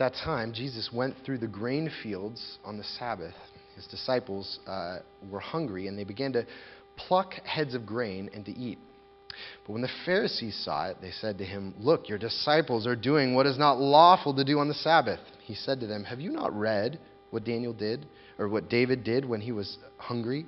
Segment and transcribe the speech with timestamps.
[0.00, 3.34] that time, Jesus went through the grain fields on the Sabbath.
[3.76, 4.98] His disciples uh,
[5.30, 6.46] were hungry, and they began to
[6.96, 8.78] pluck heads of grain and to eat.
[9.66, 13.34] But when the Pharisees saw it, they said to him, Look, your disciples are doing
[13.34, 15.20] what is not lawful to do on the Sabbath.
[15.42, 16.98] He said to them, Have you not read
[17.30, 18.06] what Daniel did,
[18.38, 20.46] or what David did when he was hungry?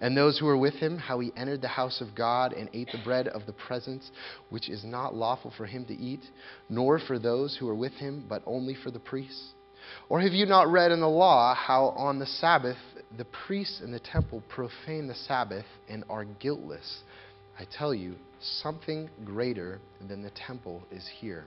[0.00, 2.88] And those who were with him, how he entered the house of God and ate
[2.92, 4.10] the bread of the presence,
[4.50, 6.22] which is not lawful for him to eat,
[6.68, 9.52] nor for those who were with him, but only for the priests?
[10.08, 12.78] Or have you not read in the law how on the Sabbath
[13.16, 17.02] the priests in the temple profane the Sabbath and are guiltless?
[17.58, 21.46] I tell you, something greater than the temple is here.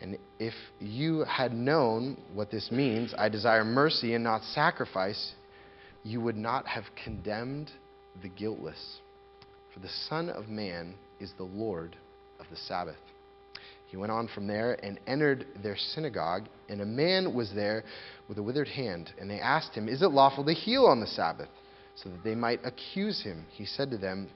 [0.00, 5.32] And if you had known what this means, I desire mercy and not sacrifice,
[6.06, 7.70] you would not have condemned
[8.22, 8.98] the guiltless.
[9.74, 11.96] For the Son of Man is the Lord
[12.38, 12.96] of the Sabbath.
[13.88, 17.84] He went on from there and entered their synagogue, and a man was there
[18.28, 19.10] with a withered hand.
[19.20, 21.48] And they asked him, Is it lawful to heal on the Sabbath?
[21.96, 23.46] So that they might accuse him.
[23.50, 24.28] He said to them,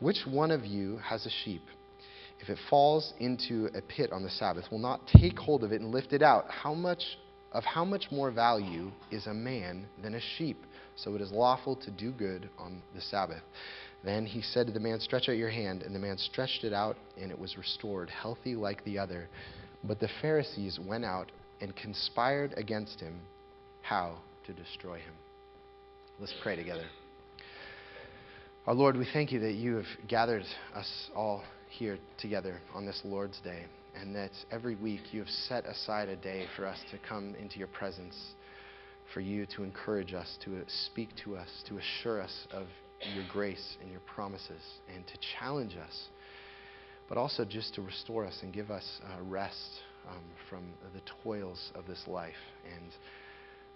[0.00, 1.62] Which one of you has a sheep?
[2.40, 5.80] If it falls into a pit on the Sabbath, will not take hold of it
[5.80, 6.44] and lift it out?
[6.50, 7.02] How much
[7.52, 10.62] of how much more value is a man than a sheep?
[10.96, 13.42] So it is lawful to do good on the Sabbath.
[14.04, 15.82] Then he said to the man, Stretch out your hand.
[15.82, 19.28] And the man stretched it out, and it was restored, healthy like the other.
[19.84, 21.30] But the Pharisees went out
[21.60, 23.20] and conspired against him
[23.82, 25.14] how to destroy him.
[26.18, 26.86] Let's pray together.
[28.66, 33.00] Our Lord, we thank you that you have gathered us all here together on this
[33.04, 33.64] Lord's Day,
[34.00, 37.58] and that every week you have set aside a day for us to come into
[37.58, 38.14] your presence,
[39.12, 42.66] for you to encourage us, to speak to us, to assure us of
[43.14, 44.62] your grace and your promises,
[44.94, 46.08] and to challenge us,
[47.08, 51.72] but also just to restore us and give us uh, rest um, from the toils
[51.74, 52.34] of this life.
[52.74, 52.90] And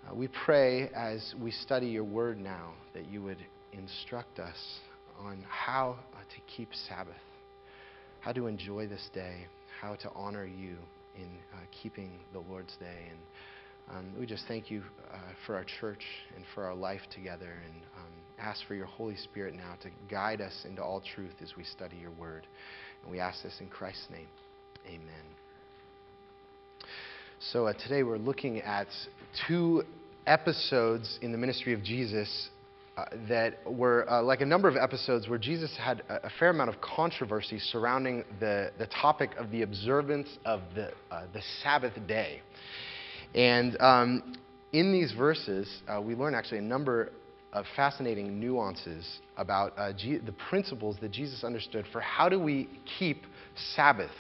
[0.09, 4.57] uh, we pray as we study your word now that you would instruct us
[5.19, 7.15] on how uh, to keep Sabbath,
[8.21, 9.47] how to enjoy this day,
[9.81, 10.77] how to honor you
[11.17, 13.07] in uh, keeping the Lord's day.
[13.11, 13.19] And
[13.97, 16.05] um, we just thank you uh, for our church
[16.37, 20.41] and for our life together and um, ask for your Holy Spirit now to guide
[20.41, 22.47] us into all truth as we study your word.
[23.03, 24.29] And we ask this in Christ's name.
[24.87, 25.25] Amen.
[27.53, 28.87] So uh, today we're looking at
[29.49, 29.85] two
[30.27, 32.51] episodes in the ministry of Jesus
[32.97, 36.51] uh, that were uh, like a number of episodes where Jesus had a, a, fair
[36.51, 41.95] amount of controversy surrounding the, the topic of the observance of the, uh, the Sabbath
[42.07, 42.43] day.
[43.35, 44.37] And um,
[44.73, 47.13] in these verses, uh, we learn actually a number
[47.53, 52.69] of fascinating nuances about uh, G- the principles that Jesus understood for how do we
[52.99, 53.23] keep
[53.75, 54.11] Sabbath?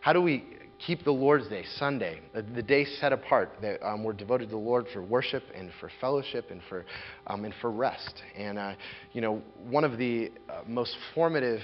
[0.00, 0.44] How do we
[0.84, 4.56] keep the Lord's Day, Sunday, the day set apart that um, we're devoted to the
[4.56, 6.84] Lord for worship and for fellowship and for,
[7.28, 8.22] um, and for rest.
[8.36, 8.74] And, uh,
[9.12, 11.60] you know, one of the uh, most formative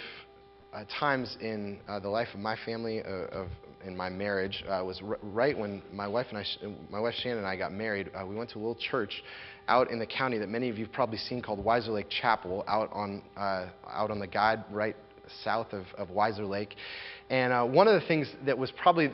[0.72, 3.48] uh, times in uh, the life of my family, uh, of,
[3.84, 6.44] in my marriage, uh, was r- right when my wife and I,
[6.90, 8.10] my wife Shannon and I got married.
[8.26, 9.22] we went to a little church
[9.68, 12.90] out in the county that many of you've probably seen called Wiser Lake Chapel, out
[12.92, 14.96] on, out on the guide right
[15.44, 16.74] south of, of Wiser Lake.
[17.30, 19.12] And uh, one of the things that was probably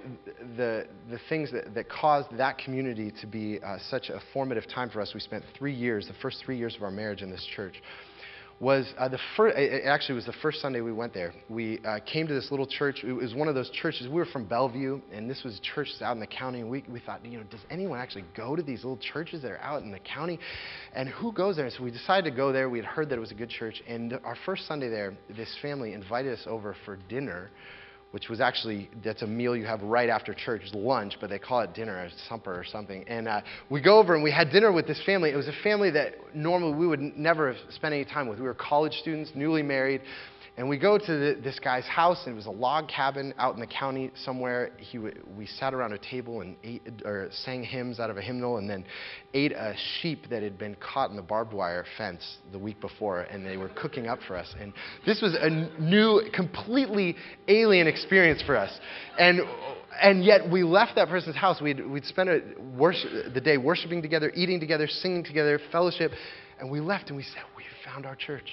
[0.57, 4.91] the, the things that, that caused that community to be uh, such a formative time
[4.91, 7.47] for us, we spent three years, the first three years of our marriage in this
[7.57, 7.83] church,
[8.61, 11.33] was uh, the first, it actually was the first Sunday we went there.
[11.49, 13.03] We uh, came to this little church.
[13.03, 14.07] It was one of those churches.
[14.07, 16.61] We were from Bellevue, and this was a churches out in the county.
[16.61, 19.51] And we, we thought, you know, does anyone actually go to these little churches that
[19.51, 20.39] are out in the county?
[20.95, 21.67] And who goes there?
[21.67, 22.71] And so we decided to go there.
[22.71, 23.83] We had heard that it was a good church.
[23.89, 27.51] And our first Sunday there, this family invited us over for dinner
[28.15, 31.59] which was actually that's a meal you have right after church, lunch, but they call
[31.63, 33.03] it dinner or supper or something.
[33.09, 35.31] And uh, we go over and we had dinner with this family.
[35.31, 38.39] It was a family that normally we would never have spent any time with.
[38.39, 40.01] We were college students, newly married,
[40.57, 43.55] and we go to the, this guy's house, and it was a log cabin out
[43.55, 44.71] in the county somewhere.
[44.79, 48.59] He, we sat around a table and ate, or sang hymns out of a hymnal,
[48.59, 48.85] and then
[49.33, 53.23] ate a sheep that had been caught in the barbed wire fence the week before,
[53.23, 54.55] and they were cooking up for us.
[54.61, 54.73] And
[55.05, 57.17] this was a new, completely
[57.49, 58.71] alien experience for us.
[59.19, 59.41] And
[60.01, 61.61] and yet we left that person's house.
[61.61, 62.29] We'd, we'd spent
[62.77, 66.11] worship, the day worshiping together, eating together, singing together, fellowship,
[66.59, 68.49] and we left and we said, We found our church.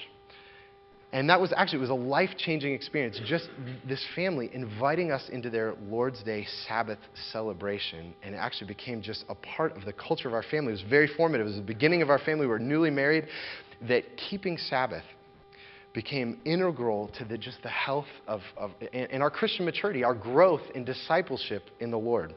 [1.13, 3.19] And that was actually, it was a life-changing experience.
[3.25, 3.49] Just
[3.85, 6.99] this family inviting us into their Lord's Day Sabbath
[7.31, 8.13] celebration.
[8.23, 10.69] And it actually became just a part of the culture of our family.
[10.69, 11.47] It was very formative.
[11.47, 12.45] It was the beginning of our family.
[12.45, 13.27] We were newly married.
[13.87, 15.03] That keeping Sabbath
[15.93, 20.13] became integral to the, just the health of, of and, and our Christian maturity, our
[20.13, 22.33] growth in discipleship in the Lord.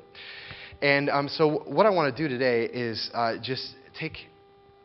[0.82, 4.16] And um, so, what I want to do today is uh, just take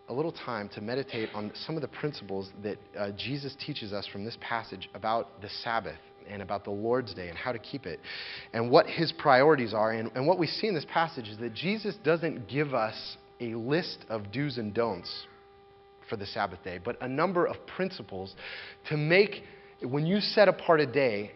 [0.09, 4.07] a little time to meditate on some of the principles that uh, Jesus teaches us
[4.11, 5.97] from this passage about the Sabbath
[6.27, 7.99] and about the Lord's Day and how to keep it
[8.51, 9.91] and what his priorities are.
[9.91, 13.53] And, and what we see in this passage is that Jesus doesn't give us a
[13.55, 15.25] list of do's and don'ts
[16.09, 18.33] for the Sabbath day, but a number of principles
[18.89, 19.43] to make,
[19.81, 21.31] when you set apart a day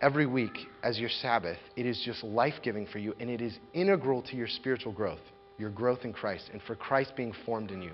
[0.00, 3.58] every week as your Sabbath, it is just life giving for you and it is
[3.74, 5.20] integral to your spiritual growth,
[5.58, 7.92] your growth in Christ, and for Christ being formed in you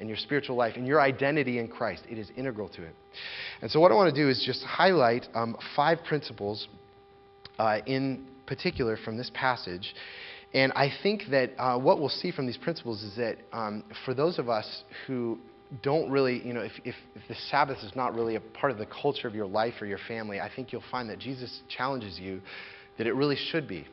[0.00, 2.02] and your spiritual life and your identity in Christ.
[2.08, 2.94] It is integral to it.
[3.60, 6.68] And so, what I want to do is just highlight um, five principles
[7.58, 9.94] uh, in particular from this passage.
[10.54, 14.12] And I think that uh, what we'll see from these principles is that um, for
[14.12, 15.38] those of us who
[15.82, 18.78] don't really, you know, if, if, if, the Sabbath is not really a part of
[18.78, 22.18] the culture of your life or your family, I think you'll find that Jesus challenges
[22.18, 22.42] you
[22.98, 23.86] that it really should be.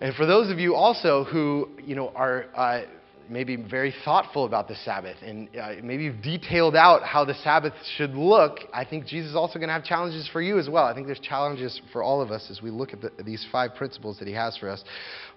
[0.00, 2.82] And for those of you also who, you know, are uh,
[3.30, 7.72] maybe very thoughtful about the Sabbath and uh, maybe you've detailed out how the Sabbath
[7.96, 10.84] should look, I think Jesus is also going to have challenges for you as well.
[10.84, 13.74] I think there's challenges for all of us as we look at the, these five
[13.76, 14.82] principles that he has for us.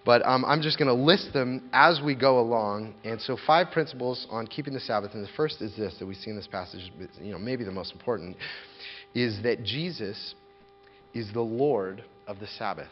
[0.06, 2.95] But um, I'm just going to list them as we go along.
[3.04, 5.13] And so, five principles on keeping the Sabbath.
[5.13, 7.71] And the first is this that we see in this passage, you know, maybe the
[7.71, 8.36] most important,
[9.13, 10.36] is that Jesus
[11.13, 12.89] is the Lord of the Sabbath.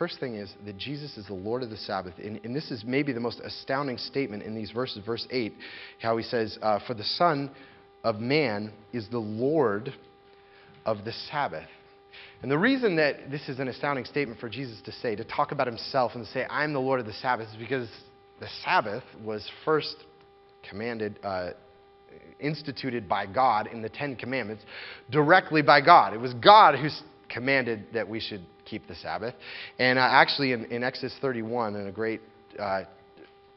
[0.00, 2.14] First thing is that Jesus is the Lord of the Sabbath.
[2.16, 5.04] And, and this is maybe the most astounding statement in these verses.
[5.04, 5.52] Verse 8,
[6.00, 7.50] how he says, uh, For the Son
[8.02, 9.92] of Man is the Lord
[10.86, 11.68] of the Sabbath.
[12.40, 15.52] And the reason that this is an astounding statement for Jesus to say, to talk
[15.52, 17.90] about himself and say, I'm the Lord of the Sabbath, is because
[18.40, 19.96] the Sabbath was first
[20.66, 21.50] commanded, uh,
[22.40, 24.64] instituted by God in the Ten Commandments,
[25.10, 26.14] directly by God.
[26.14, 26.88] It was God who
[27.28, 29.34] commanded that we should keep the Sabbath.
[29.78, 32.20] And uh, actually, in, in, Exodus 31, in a great
[32.58, 32.82] uh,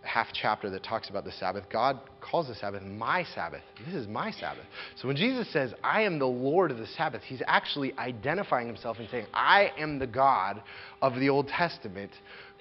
[0.01, 3.61] half chapter that talks about the Sabbath, God calls the Sabbath my Sabbath.
[3.85, 4.65] This is my Sabbath.
[5.01, 8.97] So when Jesus says, I am the Lord of the Sabbath, he's actually identifying himself
[8.99, 10.61] and saying, I am the God
[11.01, 12.11] of the Old Testament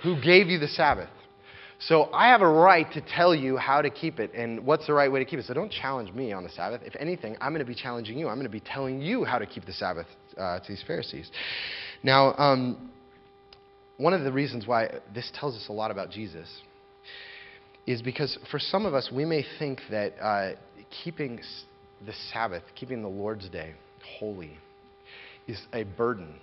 [0.02, 1.08] who gave you the Sabbath.
[1.88, 4.92] So I have a right to tell you how to keep it and what's the
[4.92, 5.46] right way to keep it.
[5.46, 6.80] So don't challenge me on the Sabbath.
[6.84, 8.28] If anything, I'm going to be challenging you.
[8.28, 10.06] I'm going to be telling you how to keep the Sabbath
[10.38, 11.28] uh, to these Pharisees.
[12.02, 12.90] Now, um,
[13.96, 16.48] one of the reasons why this tells us a lot about Jesus
[17.86, 20.52] is because for some of us, we may think that uh,
[21.04, 21.40] keeping
[22.04, 23.74] the Sabbath, keeping the Lord's Day
[24.18, 24.56] holy,
[25.46, 26.34] is a burden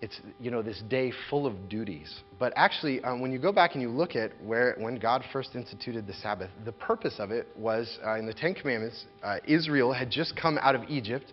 [0.00, 2.20] it's you know this day full of duties.
[2.38, 5.54] But actually, um, when you go back and you look at where when God first
[5.54, 9.04] instituted the Sabbath, the purpose of it was uh, in the Ten Commandments.
[9.22, 11.32] Uh, Israel had just come out of Egypt.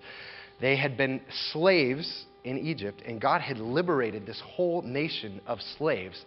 [0.60, 1.22] They had been
[1.52, 6.26] slaves in Egypt, and God had liberated this whole nation of slaves.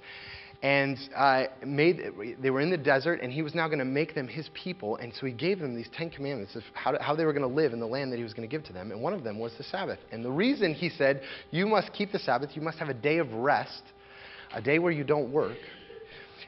[0.63, 2.03] And uh, made
[2.39, 4.97] they were in the desert and he was now going to make them his people
[4.97, 7.49] and so he gave them these ten commandments of how, to, how they were going
[7.49, 9.15] to live in the land that he was going to give to them and one
[9.15, 9.99] of them was the sabbath.
[10.13, 13.17] And the reason he said you must keep the sabbath you must have a day
[13.17, 13.83] of rest
[14.55, 15.57] a day where you don't work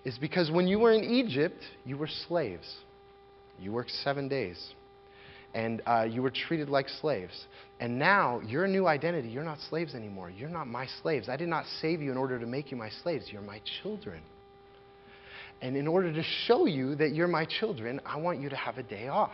[0.05, 2.71] is because when you were in egypt you were slaves.
[3.59, 4.75] You worked seven days
[5.55, 7.47] and uh, you were treated like slaves.
[7.81, 10.31] And now, your new identity, you're not slaves anymore.
[10.31, 11.29] You're not my slaves.
[11.29, 13.27] I did not save you in order to make you my slaves.
[13.31, 14.23] You're my children.
[15.61, 18.79] And in order to show you that you're my children, I want you to have
[18.79, 19.33] a day off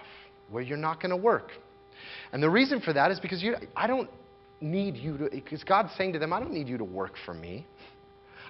[0.50, 1.50] where you're not going to work.
[2.32, 4.10] And the reason for that is because you, I don't
[4.60, 7.34] need you to, because God's saying to them, I don't need you to work for
[7.34, 7.66] me.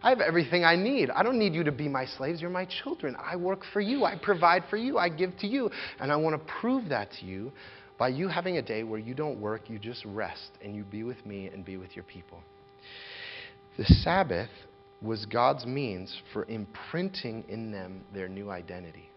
[0.02, 1.10] I have everything I need.
[1.10, 2.40] I don't need you to be my slaves.
[2.40, 3.16] You're my children.
[3.22, 4.04] I work for you.
[4.04, 4.98] I provide for you.
[4.98, 5.70] I give to you.
[6.00, 7.52] And I want to prove that to you
[7.98, 11.02] by you having a day where you don't work, you just rest and you be
[11.02, 12.38] with me and be with your people.
[13.76, 14.50] The Sabbath
[15.02, 19.08] was God's means for imprinting in them their new identity.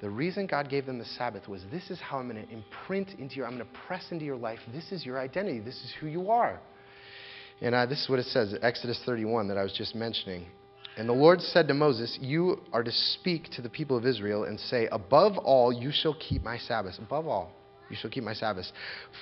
[0.00, 3.10] The reason God gave them the Sabbath was this is how I'm going to imprint
[3.20, 4.58] into your, I'm going to press into your life.
[4.72, 5.60] This is your identity.
[5.60, 6.60] This is who you are.
[7.62, 10.46] And uh, this is what it says, Exodus 31 that I was just mentioning.
[10.96, 14.44] And the Lord said to Moses, You are to speak to the people of Israel
[14.44, 16.98] and say, Above all, you shall keep my Sabbaths.
[16.98, 17.52] Above all,
[17.88, 18.72] you shall keep my Sabbaths.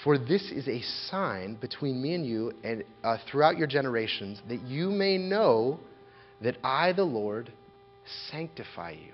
[0.02, 0.80] For this is a
[1.10, 5.78] sign between me and you and uh, throughout your generations, that you may know
[6.40, 7.52] that I, the Lord,
[8.30, 9.12] sanctify you.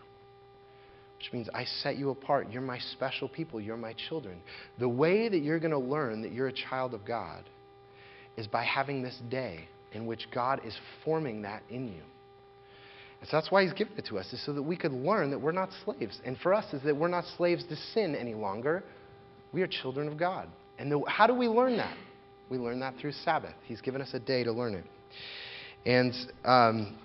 [1.19, 2.53] Which means I set you apart.
[2.53, 3.61] You're my special people.
[3.61, 4.41] You're my children.
[4.79, 7.45] The way that you're going to learn that you're a child of God
[8.37, 12.03] is by having this day in which God is forming that in you.
[13.21, 15.31] And so that's why he's given it to us, is so that we could learn
[15.31, 16.21] that we're not slaves.
[16.25, 18.85] And for us, is that we're not slaves to sin any longer.
[19.53, 20.49] We are children of God.
[20.79, 21.97] And the, how do we learn that?
[22.51, 23.55] We learn that through Sabbath.
[23.65, 24.85] He's given us a day to learn it.
[25.87, 26.13] And
[26.45, 26.99] um,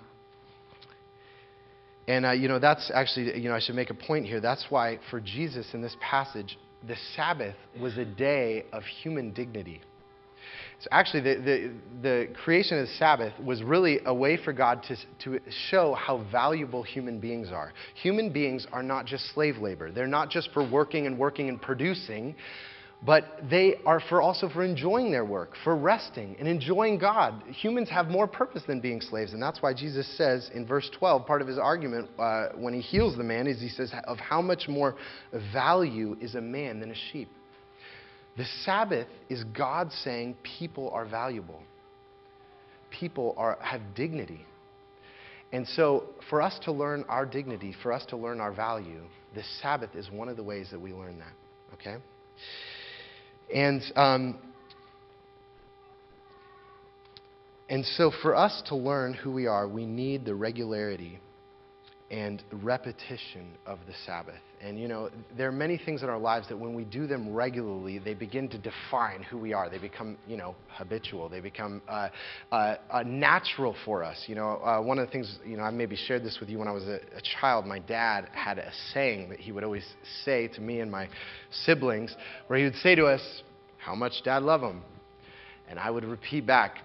[2.08, 4.40] And, uh, you know, that's actually, you know, I should make a point here.
[4.40, 9.80] That's why for Jesus in this passage, the Sabbath was a day of human dignity.
[10.82, 11.70] So actually, the, the,
[12.02, 16.26] the, creation of the Sabbath was really a way for God to, to show how
[16.32, 17.72] valuable human beings are.
[17.94, 19.92] Human beings are not just slave labor.
[19.92, 22.34] They're not just for working and working and producing,
[23.06, 27.44] but they are for also for enjoying their work, for resting and enjoying God.
[27.46, 31.24] Humans have more purpose than being slaves, and that's why Jesus says in verse 12,
[31.24, 34.42] part of his argument uh, when he heals the man is he says, "Of how
[34.42, 34.96] much more
[35.52, 37.28] value is a man than a sheep."
[38.36, 41.60] The Sabbath is God saying people are valuable.
[42.90, 44.46] People are, have dignity.
[45.52, 49.02] And so, for us to learn our dignity, for us to learn our value,
[49.34, 51.34] the Sabbath is one of the ways that we learn that.
[51.74, 51.96] Okay?
[53.54, 54.38] And, um,
[57.68, 61.18] and so, for us to learn who we are, we need the regularity
[62.12, 64.36] and repetition of the Sabbath.
[64.60, 67.32] And you know, there are many things in our lives that when we do them
[67.32, 69.70] regularly, they begin to define who we are.
[69.70, 71.30] They become, you know, habitual.
[71.30, 72.10] They become uh,
[72.52, 74.24] uh, uh, natural for us.
[74.26, 76.58] You know, uh, one of the things, you know, I maybe shared this with you
[76.58, 77.64] when I was a, a child.
[77.64, 79.86] My dad had a saying that he would always
[80.24, 81.08] say to me and my
[81.64, 82.14] siblings,
[82.46, 83.42] where he would say to us,
[83.78, 84.82] "How much Dad love him?"
[85.66, 86.76] And I would repeat back,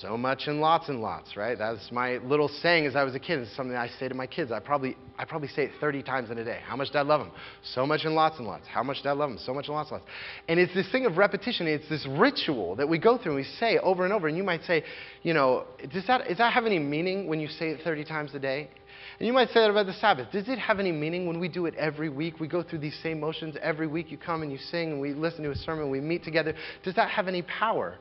[0.00, 1.56] so much and lots and lots, right?
[1.56, 3.38] That's my little saying as I was a kid.
[3.38, 4.50] It's something I say to my kids.
[4.52, 6.60] I probably, I probably say it 30 times in a day.
[6.64, 7.30] How much did I love them?
[7.62, 8.66] So much and lots and lots.
[8.66, 9.38] How much did I love them?
[9.38, 10.10] So much and lots and lots.
[10.48, 11.66] And it's this thing of repetition.
[11.66, 14.28] It's this ritual that we go through and we say over and over.
[14.28, 14.84] And you might say,
[15.22, 18.34] you know, does that, does that have any meaning when you say it 30 times
[18.34, 18.70] a day?
[19.18, 20.32] And you might say that about the Sabbath.
[20.32, 22.40] Does it have any meaning when we do it every week?
[22.40, 24.10] We go through these same motions every week.
[24.10, 26.54] You come and you sing and we listen to a sermon, we meet together.
[26.82, 27.98] Does that have any power?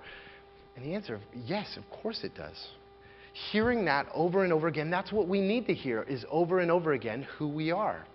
[0.75, 2.55] And the answer, yes, of course it does.
[3.51, 6.69] Hearing that over and over again, that's what we need to hear, is over and
[6.69, 8.05] over again who we are.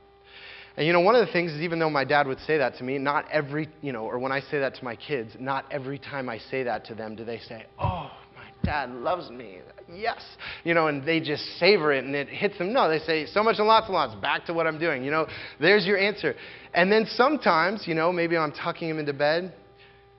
[0.77, 2.77] And you know, one of the things is even though my dad would say that
[2.77, 5.65] to me, not every, you know, or when I say that to my kids, not
[5.71, 9.61] every time I say that to them do they say, oh, my dad loves me.
[9.91, 10.23] Yes.
[10.65, 12.75] You know, and they just savor it and it hits them.
[12.75, 15.03] No, they say, so much and lots and lots, back to what I'm doing.
[15.03, 15.27] You know,
[15.59, 16.35] there's your answer.
[16.75, 19.55] And then sometimes, you know, maybe I'm tucking him into bed.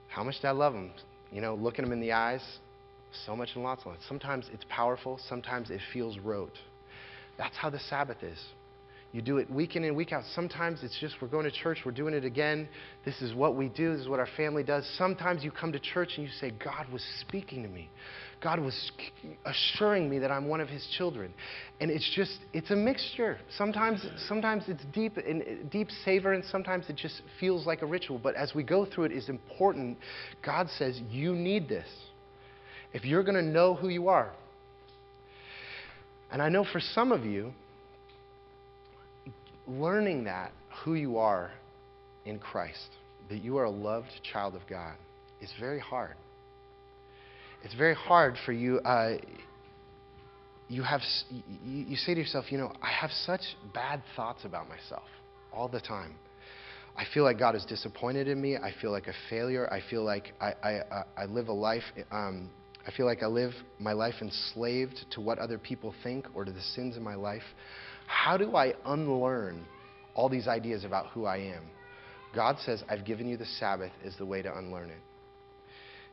[0.07, 0.91] How much do I love him?
[1.31, 2.41] You know, looking them in the eyes,
[3.25, 4.07] so much and lots of lots.
[4.07, 6.57] Sometimes it's powerful, sometimes it feels rote.
[7.37, 8.39] That's how the Sabbath is.
[9.13, 10.23] You do it week in and week out.
[10.35, 12.67] Sometimes it's just we're going to church, we're doing it again.
[13.05, 14.87] This is what we do, this is what our family does.
[14.97, 17.89] Sometimes you come to church and you say, God was speaking to me.
[18.41, 18.91] God was
[19.45, 21.33] assuring me that I'm one of his children.
[21.81, 23.39] And it's just, it's a mixture.
[23.57, 28.19] Sometimes, sometimes it's deep, and deep savor, and sometimes it just feels like a ritual.
[28.19, 29.97] But as we go through it, it's important.
[30.45, 31.87] God says, you need this.
[32.93, 34.31] If you're going to know who you are.
[36.31, 37.53] And I know for some of you,
[39.67, 40.51] learning that,
[40.83, 41.51] who you are
[42.25, 42.89] in Christ,
[43.29, 44.95] that you are a loved child of God,
[45.41, 46.15] is very hard
[47.67, 48.79] it's very hard for you.
[48.79, 49.17] Uh,
[50.69, 51.01] you have
[51.65, 53.41] you, say to yourself, you know, I have such
[53.73, 55.03] bad thoughts about myself
[55.51, 56.15] all the time.
[56.95, 58.55] I feel like God is disappointed in me.
[58.55, 59.67] I feel like a failure.
[59.69, 61.83] I feel like I, I, I live a life.
[62.09, 62.49] Um,
[62.87, 66.53] I feel like I live my life enslaved to what other people think or to
[66.53, 67.43] the sins in my life.
[68.05, 69.65] How do I unlearn
[70.15, 71.65] all these ideas about who I am?
[72.33, 75.01] God says, I've given you the Sabbath as the way to unlearn it.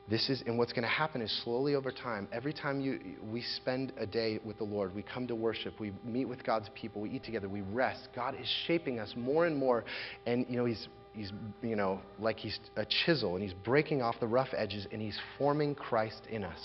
[0.08, 3.40] This is, and what's going to happen is slowly over time, every time you, we
[3.40, 7.00] spend a day with the Lord, we come to worship, we meet with God's people,
[7.00, 8.08] we eat together, we rest.
[8.14, 9.84] God is shaping us more and more,
[10.26, 11.32] and you know He's He's
[11.62, 15.18] you know like He's a chisel, and He's breaking off the rough edges, and He's
[15.38, 16.61] forming Christ in us.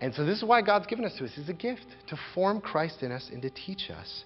[0.00, 1.32] And so this is why God's given us to us.
[1.36, 4.24] It's a gift to form Christ in us and to teach us.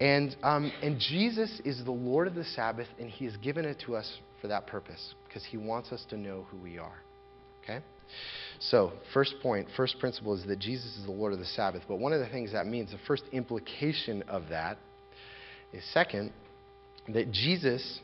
[0.00, 3.82] And, um, and Jesus is the Lord of the Sabbath, and He has given it
[3.86, 7.02] to us for that purpose, because He wants us to know who we are.
[7.62, 7.80] Okay?
[8.58, 11.82] So, first point, first principle is that Jesus is the Lord of the Sabbath.
[11.88, 14.78] But one of the things that means, the first implication of that
[15.72, 16.32] is second,
[17.08, 18.00] that Jesus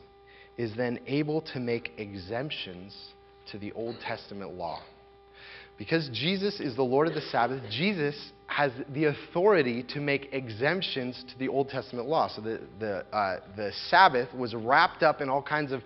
[0.57, 2.93] is then able to make exemptions
[3.51, 4.81] to the Old Testament law.
[5.79, 8.13] Because Jesus is the Lord of the Sabbath, Jesus
[8.47, 12.27] has the authority to make exemptions to the Old Testament law.
[12.27, 15.81] So the, the, uh, the Sabbath was wrapped up in all kinds of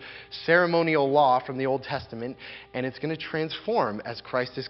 [0.46, 2.38] ceremonial law from the Old Testament,
[2.74, 4.68] and it's going to transform as Christ is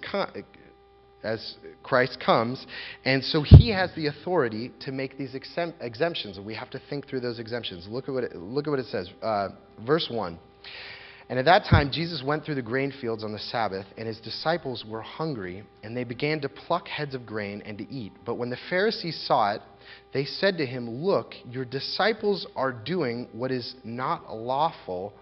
[1.23, 2.67] as Christ comes.
[3.05, 7.21] And so he has the authority to make these exemptions, we have to think through
[7.21, 7.87] those exemptions.
[7.87, 9.09] Look at what it, look at what it says.
[9.21, 9.49] Uh,
[9.87, 10.37] verse 1.
[11.29, 14.19] And at that time, Jesus went through the grain fields on the Sabbath, and his
[14.19, 18.11] disciples were hungry, and they began to pluck heads of grain and to eat.
[18.25, 19.61] But when the Pharisees saw it,
[20.13, 25.13] they said to him, Look, your disciples are doing what is not lawful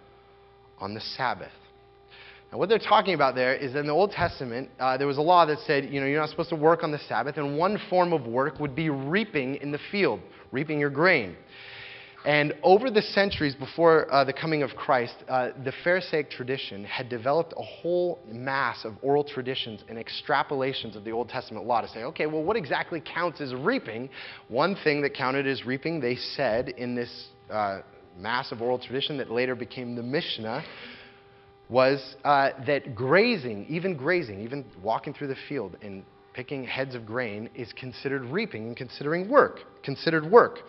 [0.79, 1.51] on the Sabbath.
[2.51, 5.17] Now, what they're talking about there is that in the Old Testament, uh, there was
[5.17, 7.57] a law that said, you know, you're not supposed to work on the Sabbath, and
[7.57, 10.19] one form of work would be reaping in the field,
[10.51, 11.37] reaping your grain.
[12.25, 17.09] And over the centuries before uh, the coming of Christ, uh, the Pharisaic tradition had
[17.09, 21.87] developed a whole mass of oral traditions and extrapolations of the Old Testament law to
[21.87, 24.07] say, okay, well, what exactly counts as reaping?
[24.49, 27.79] One thing that counted as reaping, they said in this uh,
[28.15, 30.63] mass of oral tradition that later became the Mishnah,
[31.69, 37.05] was uh, that grazing, even grazing, even walking through the field and picking heads of
[37.05, 40.59] grain, is considered reaping and considering work, considered work.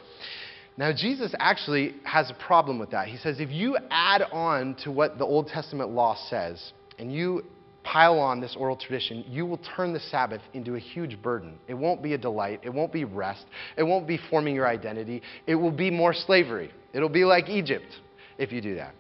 [0.77, 3.09] Now, Jesus actually has a problem with that.
[3.09, 7.45] He says if you add on to what the Old Testament law says, and you
[7.85, 11.59] pile on this oral tradition, you will turn the Sabbath into a huge burden.
[11.69, 12.61] It won't be a delight.
[12.63, 13.45] It won't be rest.
[13.77, 15.23] It won't be forming your identity.
[15.47, 16.71] It will be more slavery.
[16.93, 18.01] It'll be like Egypt
[18.39, 18.95] if you do that.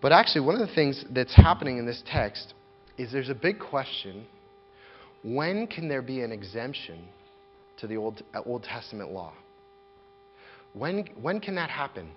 [0.00, 2.54] But actually, one of the things that's happening in this text
[2.98, 4.26] is there's a big question
[5.24, 7.08] when can there be an exemption
[7.78, 9.32] to the Old, uh, Old Testament law?
[10.74, 12.10] When, when can that happen?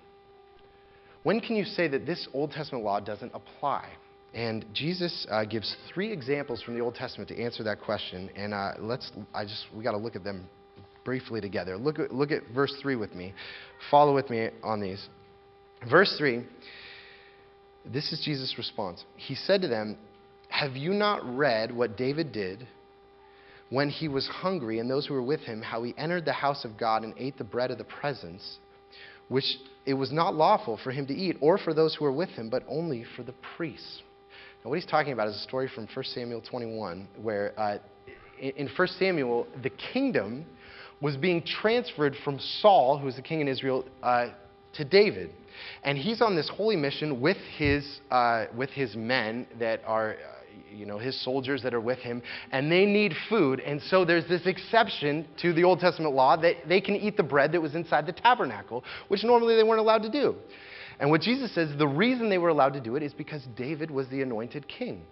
[1.23, 3.87] When can you say that this Old Testament law doesn't apply?
[4.33, 8.29] And Jesus uh, gives three examples from the Old Testament to answer that question.
[8.35, 10.47] And uh, let's, I just, we got to look at them
[11.05, 11.77] briefly together.
[11.77, 13.33] Look at, look at verse 3 with me.
[13.89, 15.07] Follow with me on these.
[15.89, 16.45] Verse 3,
[17.85, 19.03] this is Jesus' response.
[19.15, 19.97] He said to them,
[20.49, 22.67] Have you not read what David did
[23.69, 26.63] when he was hungry and those who were with him, how he entered the house
[26.63, 28.57] of God and ate the bread of the presence,
[29.27, 32.29] which it was not lawful for him to eat, or for those who were with
[32.29, 34.01] him, but only for the priests.
[34.63, 37.77] Now, what he's talking about is a story from 1 Samuel 21, where uh,
[38.39, 40.45] in 1 Samuel, the kingdom
[41.01, 44.29] was being transferred from Saul, who was the king in Israel, uh,
[44.73, 45.31] to David.
[45.83, 50.15] And he's on this holy mission with his, uh, with his men that are
[50.73, 53.59] you know, his soldiers that are with him, and they need food.
[53.59, 57.23] And so there's this exception to the Old Testament law that they can eat the
[57.23, 60.35] bread that was inside the tabernacle, which normally they weren't allowed to do.
[60.99, 63.91] And what Jesus says, the reason they were allowed to do it is because David
[63.91, 65.03] was the anointed king.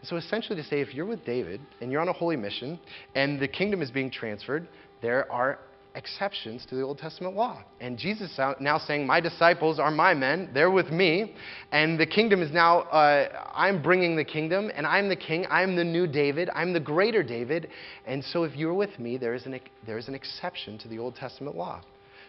[0.00, 2.78] And so essentially to say, if you're with David and you're on a holy mission
[3.14, 4.68] and the kingdom is being transferred,
[5.02, 5.58] there are
[5.94, 7.62] exceptions to the Old Testament law.
[7.80, 11.34] And Jesus now saying, My disciples are my men, they're with me,
[11.72, 15.76] and the kingdom is now, uh, I'm bringing the kingdom, and I'm the king, I'm
[15.76, 17.68] the new David, I'm the greater David.
[18.06, 20.98] And so if you're with me, there is an, there is an exception to the
[20.98, 21.82] Old Testament law.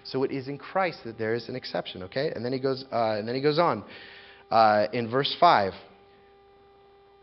[0.03, 2.31] So it is in Christ that there is an exception, okay?
[2.35, 3.83] And then he goes, uh, and then he goes on
[4.51, 5.73] uh, in verse 5.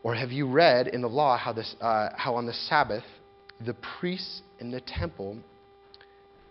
[0.02, 3.04] Or have you read in the law how, this, uh, how on the Sabbath
[3.64, 5.38] the priests in the temple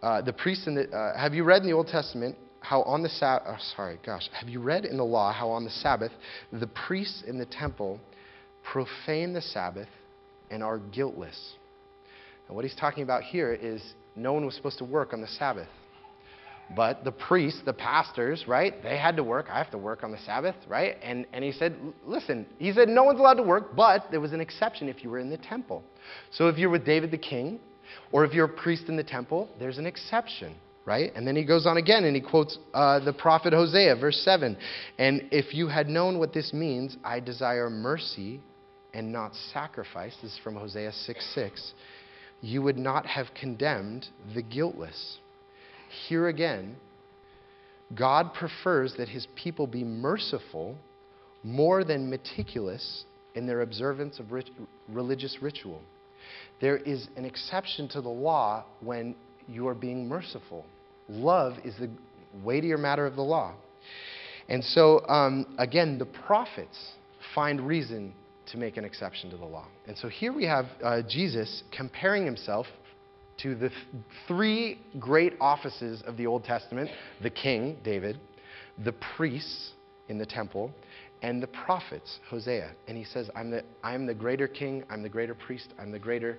[0.01, 3.01] uh, the priests in the, uh, have you read in the Old Testament how on
[3.01, 6.11] the Sabbath, oh, sorry, gosh, have you read in the law how on the Sabbath
[6.51, 7.99] the priests in the temple
[8.63, 9.87] profane the Sabbath
[10.49, 11.53] and are guiltless?
[12.47, 13.81] And what he's talking about here is
[14.15, 15.69] no one was supposed to work on the Sabbath.
[16.75, 19.47] But the priests, the pastors, right, they had to work.
[19.51, 20.95] I have to work on the Sabbath, right?
[21.03, 24.31] And, and he said, listen, he said, no one's allowed to work, but there was
[24.31, 25.83] an exception if you were in the temple.
[26.31, 27.59] So if you're with David the king,
[28.11, 31.11] or if you're a priest in the temple, there's an exception, right?
[31.15, 34.57] And then he goes on again and he quotes uh, the prophet Hosea, verse 7.
[34.97, 38.41] And if you had known what this means, I desire mercy
[38.93, 41.73] and not sacrifice, this is from Hosea 6 6,
[42.41, 45.17] you would not have condemned the guiltless.
[46.07, 46.75] Here again,
[47.95, 50.77] God prefers that his people be merciful
[51.43, 54.49] more than meticulous in their observance of rit-
[54.89, 55.81] religious ritual.
[56.59, 59.15] There is an exception to the law when
[59.47, 60.65] you are being merciful.
[61.09, 61.89] Love is the
[62.43, 63.53] weightier matter of the law.
[64.47, 66.77] And so, um, again, the prophets
[67.33, 68.13] find reason
[68.51, 69.67] to make an exception to the law.
[69.87, 72.65] And so here we have uh, Jesus comparing himself
[73.41, 73.81] to the th-
[74.27, 76.89] three great offices of the Old Testament
[77.21, 78.19] the king, David,
[78.83, 79.71] the priests
[80.09, 80.71] in the temple,
[81.21, 82.71] and the prophets, Hosea.
[82.87, 85.99] And he says, I'm the, I'm the greater king, I'm the greater priest, I'm the
[85.99, 86.37] greater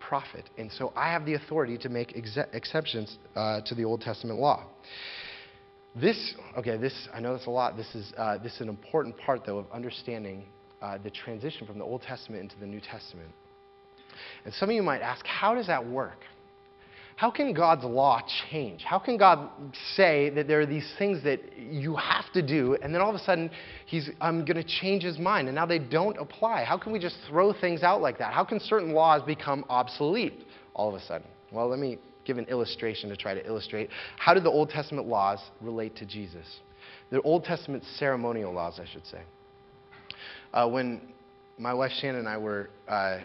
[0.00, 0.48] prophet.
[0.58, 4.38] And so I have the authority to make ex- exceptions uh, to the Old Testament
[4.38, 4.64] law.
[5.94, 7.76] This, okay, this, I know that's a lot.
[7.76, 10.44] This is, uh, this is an important part, though, of understanding
[10.82, 13.30] uh, the transition from the Old Testament into the New Testament.
[14.44, 16.18] And some of you might ask, how does that work?
[17.16, 18.82] How can God's law change?
[18.82, 19.48] How can God
[19.94, 23.14] say that there are these things that you have to do, and then all of
[23.14, 23.50] a sudden,
[23.86, 26.64] He's, I'm going to change His mind, and now they don't apply?
[26.64, 28.32] How can we just throw things out like that?
[28.32, 31.26] How can certain laws become obsolete all of a sudden?
[31.52, 35.06] Well, let me give an illustration to try to illustrate how did the Old Testament
[35.06, 36.46] laws relate to Jesus?
[37.10, 39.20] The Old Testament ceremonial laws, I should say.
[40.52, 41.00] Uh, when
[41.58, 43.18] my wife Shannon and I were uh,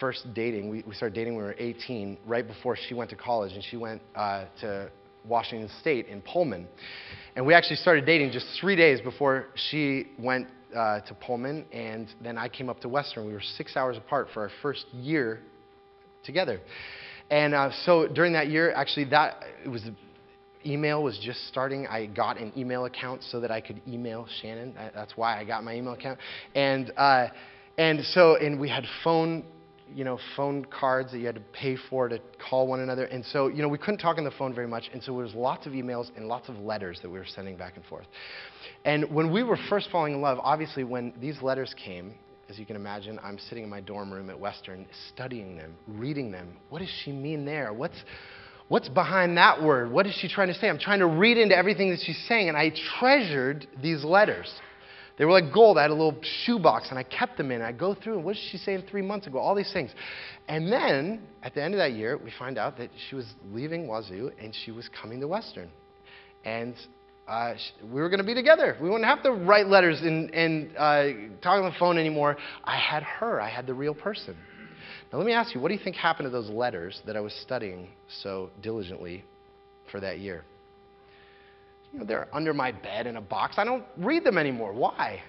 [0.00, 3.16] first dating, we, we started dating when we were 18, right before she went to
[3.16, 4.90] college, and she went uh, to
[5.24, 6.66] Washington State in Pullman.
[7.36, 12.08] And we actually started dating just three days before she went uh, to Pullman, and
[12.22, 13.26] then I came up to Western.
[13.26, 15.40] We were six hours apart for our first year
[16.24, 16.60] together.
[17.30, 19.82] And uh, so during that year, actually, that it was
[20.64, 21.86] email was just starting.
[21.86, 24.74] I got an email account so that I could email Shannon.
[24.94, 26.18] That's why I got my email account.
[26.54, 27.28] And uh,
[27.78, 29.44] and so and we had phone
[29.94, 33.04] you know, phone cards that you had to pay for to call one another.
[33.04, 34.90] And so, you know, we couldn't talk on the phone very much.
[34.92, 37.56] And so there was lots of emails and lots of letters that we were sending
[37.56, 38.06] back and forth.
[38.84, 42.14] And when we were first falling in love, obviously when these letters came,
[42.48, 46.30] as you can imagine, I'm sitting in my dorm room at Western studying them, reading
[46.30, 46.56] them.
[46.68, 47.72] What does she mean there?
[47.72, 47.96] What's,
[48.68, 49.90] what's behind that word?
[49.90, 50.68] What is she trying to say?
[50.68, 52.48] I'm trying to read into everything that she's saying.
[52.48, 54.52] And I treasured these letters.
[55.18, 55.78] They were like gold.
[55.78, 57.62] I had a little shoebox and I kept them in.
[57.62, 59.38] I go through and what did she say three months ago?
[59.38, 59.90] All these things.
[60.48, 63.86] And then at the end of that year, we find out that she was leaving
[63.86, 65.70] Wazzu and she was coming to Western.
[66.44, 66.74] And
[67.28, 68.76] uh, we were going to be together.
[68.80, 71.04] We wouldn't have to write letters and, and uh,
[71.40, 72.36] talk on the phone anymore.
[72.64, 74.36] I had her, I had the real person.
[75.12, 77.20] Now, let me ask you, what do you think happened to those letters that I
[77.20, 77.88] was studying
[78.22, 79.24] so diligently
[79.90, 80.44] for that year?
[81.92, 83.54] You know, they're under my bed in a box.
[83.58, 84.72] I don't read them anymore.
[84.72, 85.22] Why?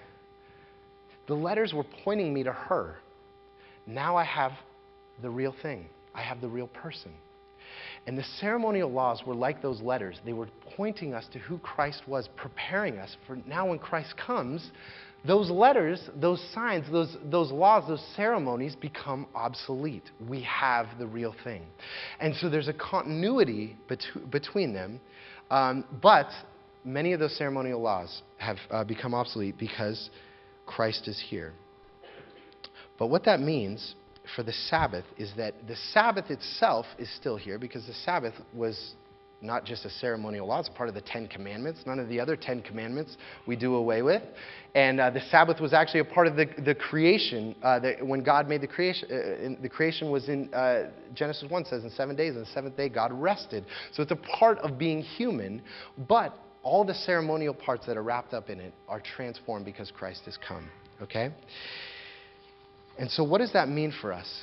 [1.26, 2.96] The letters were pointing me to her.
[3.86, 4.52] Now I have
[5.22, 7.12] the real thing, I have the real person.
[8.06, 10.20] And the ceremonial laws were like those letters.
[10.26, 14.70] They were pointing us to who Christ was, preparing us for now when Christ comes,
[15.26, 20.10] those letters, those signs, those, those laws, those ceremonies become obsolete.
[20.28, 21.62] We have the real thing.
[22.20, 25.00] And so there's a continuity bet- between them,
[25.50, 26.26] um, but
[26.84, 30.10] many of those ceremonial laws have uh, become obsolete because
[30.66, 31.52] Christ is here.
[32.98, 33.94] But what that means
[34.36, 38.94] for the Sabbath is that the Sabbath itself is still here because the Sabbath was
[39.42, 41.80] not just a ceremonial law, it's part of the Ten Commandments.
[41.86, 44.22] None of the other Ten Commandments we do away with.
[44.74, 47.54] And uh, the Sabbath was actually a part of the, the creation.
[47.62, 51.50] Uh, that when God made the creation, uh, in, the creation was in uh, Genesis
[51.50, 53.66] 1 says, in seven days, and the seventh day God rested.
[53.92, 55.62] So it's a part of being human,
[56.08, 60.22] but all the ceremonial parts that are wrapped up in it are transformed because Christ
[60.24, 60.68] has come.
[61.02, 61.30] Okay?
[62.98, 64.42] And so, what does that mean for us?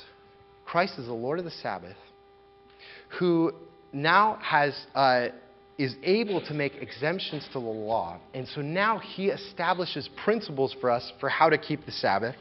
[0.64, 1.96] Christ is the Lord of the Sabbath,
[3.18, 3.52] who
[3.92, 5.28] now has, uh,
[5.78, 8.18] is able to make exemptions to the law.
[8.32, 12.36] And so now he establishes principles for us for how to keep the Sabbath.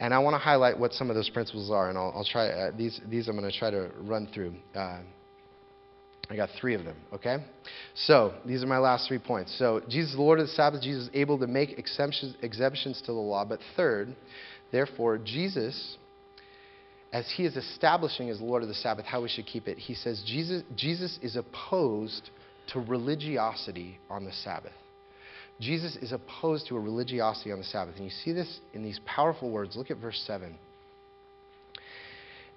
[0.00, 2.48] And I want to highlight what some of those principles are, and I'll, I'll try,
[2.48, 4.54] uh, these, these I'm going to try to run through.
[4.74, 5.00] Uh,
[6.30, 7.38] I got three of them, okay?
[7.94, 9.54] So, these are my last three points.
[9.58, 10.82] So, Jesus the Lord of the Sabbath.
[10.82, 13.44] Jesus is able to make exemptions, exemptions to the law.
[13.44, 14.14] But third,
[14.72, 15.96] therefore, Jesus,
[17.12, 19.94] as he is establishing as Lord of the Sabbath how we should keep it, he
[19.94, 22.30] says Jesus, Jesus is opposed
[22.68, 24.72] to religiosity on the Sabbath.
[25.60, 27.96] Jesus is opposed to a religiosity on the Sabbath.
[27.96, 29.76] And you see this in these powerful words.
[29.76, 30.56] Look at verse 7.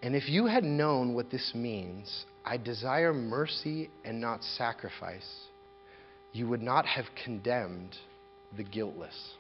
[0.02, 5.28] And if you had known what this means, I desire mercy and not sacrifice,
[6.32, 7.94] you would not have condemned
[8.56, 9.34] the guiltless.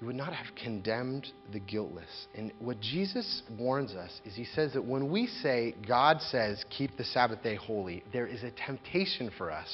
[0.00, 2.28] You would not have condemned the guiltless.
[2.36, 6.96] And what Jesus warns us is he says that when we say, God says, keep
[6.96, 9.68] the Sabbath day holy, there is a temptation for us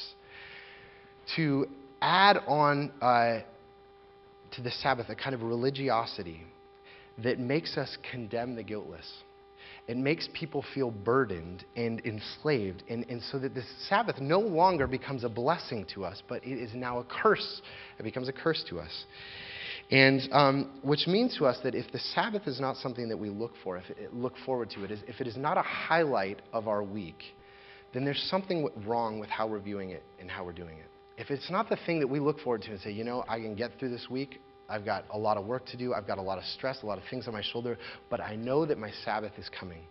[1.37, 1.67] to
[2.01, 3.41] add on uh,
[4.53, 6.41] to the Sabbath a kind of religiosity
[7.23, 9.07] that makes us condemn the guiltless
[9.89, 12.83] it makes people feel burdened and enslaved.
[12.89, 16.59] And, and so that this Sabbath no longer becomes a blessing to us, but it
[16.59, 17.63] is now a curse.
[17.99, 19.05] It becomes a curse to us.
[19.91, 23.31] And um, which means to us that if the Sabbath is not something that we
[23.31, 26.67] look for, if it, look forward to it, if it is not a highlight of
[26.67, 27.23] our week,
[27.95, 30.91] then there's something wrong with how we're viewing it and how we're doing it.
[31.17, 33.39] If it's not the thing that we look forward to and say, you know, I
[33.39, 35.95] can get through this week, I've got a lot of work to do.
[35.95, 37.79] I've got a lot of stress, a lot of things on my shoulder,
[38.11, 39.83] but I know that my Sabbath is coming.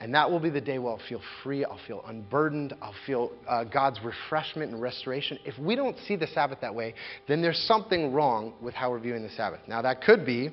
[0.00, 3.32] And that will be the day where I'll feel free, I'll feel unburdened, I'll feel
[3.48, 5.38] uh, God's refreshment and restoration.
[5.44, 6.94] If we don't see the Sabbath that way,
[7.26, 9.60] then there's something wrong with how we're viewing the Sabbath.
[9.66, 10.50] Now, that could be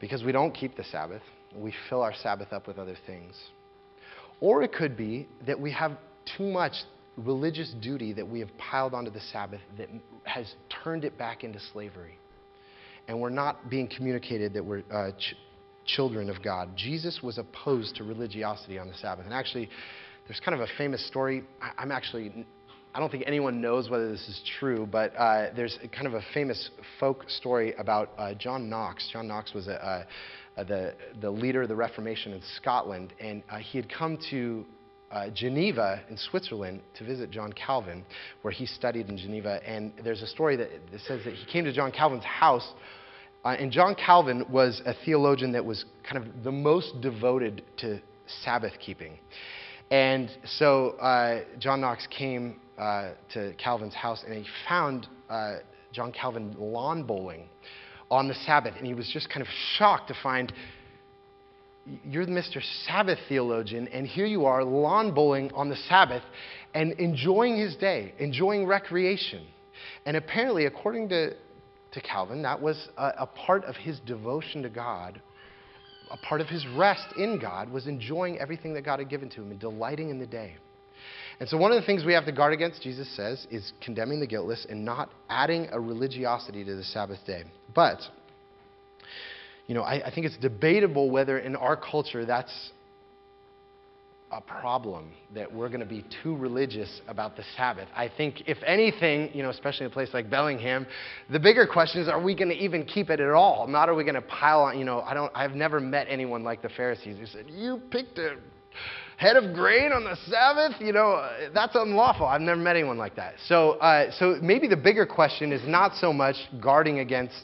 [0.00, 1.22] because we don't keep the Sabbath,
[1.56, 3.34] we fill our Sabbath up with other things.
[4.40, 5.92] Or it could be that we have
[6.36, 6.72] too much
[7.16, 9.88] religious duty that we have piled onto the Sabbath that
[10.24, 12.18] has turned it back into slavery.
[13.08, 15.36] And we're not being communicated that we're uh, ch-
[15.84, 16.70] children of God.
[16.76, 19.24] Jesus was opposed to religiosity on the Sabbath.
[19.24, 19.68] And actually,
[20.26, 21.44] there's kind of a famous story.
[21.60, 22.46] I, am actually,
[22.94, 26.22] I don't think anyone knows whether this is true, but uh, there's kind of a
[26.32, 26.70] famous
[27.00, 29.08] folk story about uh, John Knox.
[29.12, 30.06] John Knox was a,
[30.56, 34.64] a, the, the leader of the Reformation in Scotland, and uh, he had come to
[35.12, 38.04] uh, Geneva in Switzerland to visit John Calvin,
[38.42, 39.60] where he studied in Geneva.
[39.66, 42.72] And there's a story that, that says that he came to John Calvin's house,
[43.44, 48.00] uh, and John Calvin was a theologian that was kind of the most devoted to
[48.44, 49.18] Sabbath keeping.
[49.90, 55.56] And so uh, John Knox came uh, to Calvin's house, and he found uh,
[55.92, 57.48] John Calvin lawn bowling
[58.10, 60.52] on the Sabbath, and he was just kind of shocked to find
[62.04, 62.62] you're Mr.
[62.86, 66.22] Sabbath theologian, and here you are lawn bowling on the Sabbath
[66.74, 69.46] and enjoying his day, enjoying recreation.
[70.06, 71.30] And apparently, according to,
[71.92, 75.20] to Calvin, that was a, a part of his devotion to God.
[76.10, 79.42] A part of his rest in God was enjoying everything that God had given to
[79.42, 80.56] him and delighting in the day.
[81.40, 84.20] And so, one of the things we have to guard against, Jesus says, is condemning
[84.20, 87.44] the guiltless and not adding a religiosity to the Sabbath day.
[87.74, 88.00] But
[89.72, 92.72] you know, I, I think it's debatable whether in our culture that's
[94.30, 97.88] a problem that we're going to be too religious about the Sabbath.
[97.96, 100.86] I think, if anything, you know, especially in a place like Bellingham,
[101.30, 103.66] the bigger question is: Are we going to even keep it at all?
[103.66, 104.78] Not are we going to pile on?
[104.78, 105.32] You know, I don't.
[105.34, 108.36] I've never met anyone like the Pharisees who said, "You picked a
[109.16, 112.26] head of grain on the Sabbath." You know, that's unlawful.
[112.26, 113.36] I've never met anyone like that.
[113.46, 117.42] So, uh, so maybe the bigger question is not so much guarding against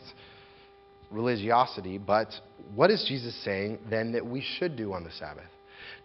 [1.10, 2.28] religiosity, but
[2.74, 5.48] what is Jesus saying then that we should do on the Sabbath?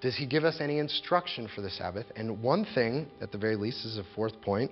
[0.01, 2.05] Does he give us any instruction for the Sabbath?
[2.15, 4.71] And one thing, at the very least, is a fourth point,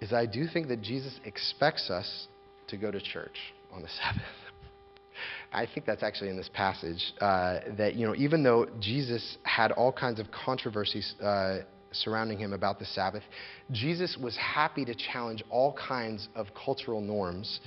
[0.00, 2.28] is I do think that Jesus expects us
[2.68, 3.36] to go to church
[3.72, 4.22] on the Sabbath.
[5.52, 9.72] I think that's actually in this passage uh, that, you know, even though Jesus had
[9.72, 13.22] all kinds of controversies uh, surrounding him about the Sabbath,
[13.72, 17.60] Jesus was happy to challenge all kinds of cultural norms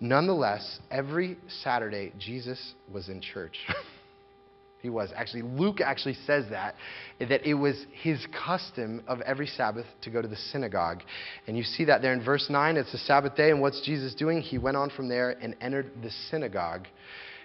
[0.00, 3.56] Nonetheless, every Saturday, Jesus was in church.
[4.84, 5.10] he was.
[5.16, 6.74] Actually, Luke actually says that,
[7.18, 11.02] that it was his custom of every Sabbath to go to the synagogue.
[11.46, 12.76] And you see that there in verse 9.
[12.76, 14.42] It's the Sabbath day, and what's Jesus doing?
[14.42, 16.86] He went on from there and entered the synagogue.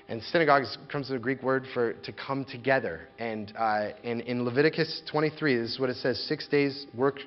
[0.09, 3.07] And synagogue comes from the Greek word for to come together.
[3.19, 7.19] And uh, in, in Leviticus 23, this is what it says Six days work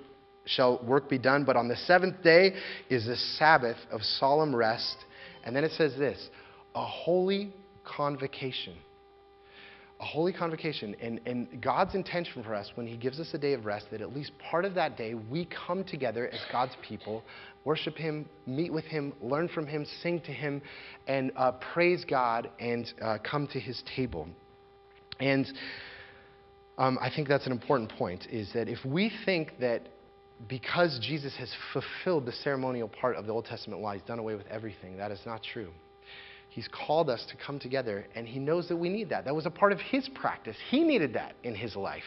[0.44, 2.52] shall work be done, but on the seventh day
[2.90, 4.96] is the Sabbath of solemn rest
[5.44, 6.28] and then it says this
[6.74, 7.52] a holy
[7.85, 8.74] convocation.
[10.00, 10.96] A holy convocation.
[11.00, 14.00] And, and God's intention for us when He gives us a day of rest, that
[14.00, 17.22] at least part of that day we come together as God's people,
[17.64, 20.61] worship Him, meet with Him, learn from Him, sing to Him,
[21.07, 24.26] and uh, praise God and uh, come to His table.
[25.20, 25.46] And
[26.78, 29.88] um, I think that's an important point is that if we think that
[30.48, 34.35] because Jesus has fulfilled the ceremonial part of the Old Testament law, he's done away
[34.35, 34.96] with everything.
[34.96, 35.70] That is not true.
[36.48, 39.24] He's called us to come together, and he knows that we need that.
[39.24, 40.57] That was a part of his practice.
[40.68, 42.02] He needed that in his life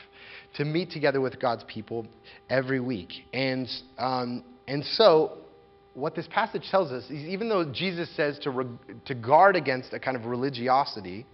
[0.57, 2.05] to meet together with God's people
[2.47, 3.09] every week.
[3.33, 3.67] And,
[3.97, 5.39] um, and so,
[5.95, 8.67] what this passage tells us is even though Jesus says to, re-
[9.05, 11.25] to guard against a kind of religiosity,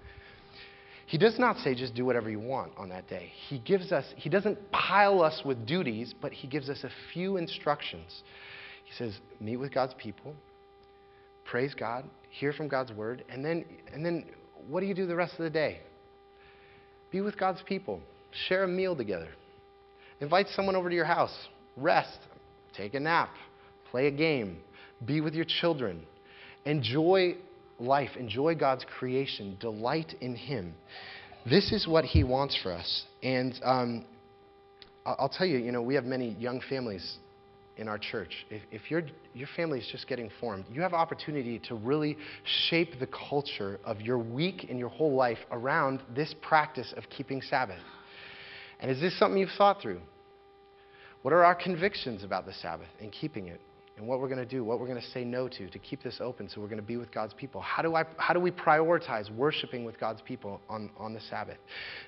[1.12, 3.34] he does not say just do whatever you want on that day.
[3.50, 7.36] He gives us, he doesn't pile us with duties, but he gives us a few
[7.36, 8.24] instructions.
[8.86, 10.34] He says, meet with God's people,
[11.44, 14.24] praise God, hear from God's word, and then, and then
[14.70, 15.82] what do you do the rest of the day?
[17.12, 18.00] Be with God's people,
[18.48, 19.28] share a meal together,
[20.22, 21.36] invite someone over to your house,
[21.76, 22.20] rest,
[22.74, 23.36] take a nap,
[23.90, 24.62] play a game,
[25.06, 26.06] be with your children,
[26.64, 27.36] enjoy
[27.82, 30.74] life, enjoy God's creation, delight in Him.
[31.50, 33.04] This is what He wants for us.
[33.24, 34.06] And um,
[35.06, 37.18] I'll tell you, you know, we have many young families
[37.78, 38.46] in our church.
[38.50, 42.18] If, if your, your family is just getting formed, you have opportunity to really
[42.70, 47.42] shape the culture of your week and your whole life around this practice of keeping
[47.42, 47.80] Sabbath.
[48.80, 50.02] And is this something you've thought through?
[51.22, 53.62] What are our convictions about the Sabbath and keeping it?
[54.02, 56.02] And what we're going to do, what we're going to say no to, to keep
[56.02, 57.62] this open so we're going to be with God's people.
[57.62, 61.58] How do, I, how do we prioritize worshiping with God's people on, on the Sabbath?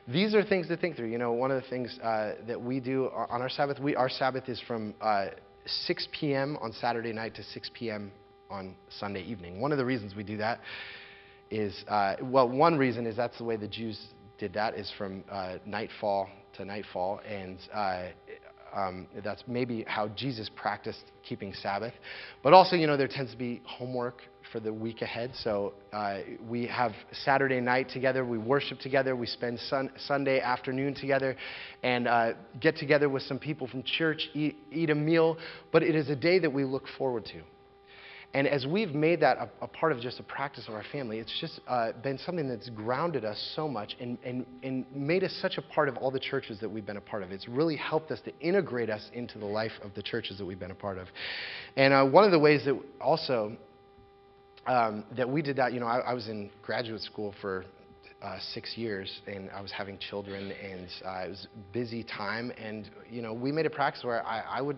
[0.07, 1.09] These are things to think through.
[1.09, 4.09] You know, one of the things uh, that we do on our Sabbath, we, our
[4.09, 5.27] Sabbath is from uh,
[5.65, 6.57] 6 p.m.
[6.61, 8.11] on Saturday night to 6 p.m.
[8.49, 9.61] on Sunday evening.
[9.61, 10.61] One of the reasons we do that
[11.51, 13.99] is, uh, well, one reason is that's the way the Jews
[14.39, 16.27] did that, is from uh, nightfall
[16.57, 17.19] to nightfall.
[17.27, 18.05] And uh,
[18.75, 21.93] um, that's maybe how Jesus practiced keeping Sabbath.
[22.41, 25.31] But also, you know, there tends to be homework for the week ahead.
[25.35, 30.95] So uh, we have Saturday night together, we worship together, we spend sun- Sunday afternoon
[30.95, 31.35] together,
[31.81, 35.37] and uh, get together with some people from church, eat, eat a meal.
[35.71, 37.41] But it is a day that we look forward to.
[38.35, 41.19] And as we've made that a, a, part of just a practice of our family,
[41.19, 45.37] it's just uh, been something that's grounded us so much and, and, and made us
[45.39, 47.31] such a part of all the churches that we've been a part of.
[47.31, 50.59] It's really helped us to integrate us into the life of the churches that we've
[50.59, 51.07] been a part of.
[51.75, 53.55] And uh, one of the ways that also
[54.65, 57.65] um, that we did that, you know, I, I was in graduate school for
[58.23, 62.51] uh, six years, and I was having children, and uh, it was busy time.
[62.57, 64.77] And you know, we made a practice where I, I would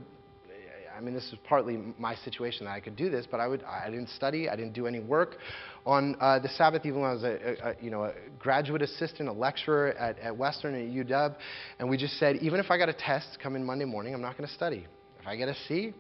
[0.95, 3.63] I mean, this was partly my situation that I could do this, but I, would,
[3.63, 5.38] I didn't study, I didn't do any work
[5.86, 9.27] on uh, the Sabbath, even when I was a, a, you know, a graduate assistant,
[9.27, 11.36] a lecturer at, at Western at UW.
[11.79, 14.38] And we just said, even if I got a test coming Monday morning, I'm not
[14.38, 14.86] going to study.
[15.19, 15.93] If I get a C,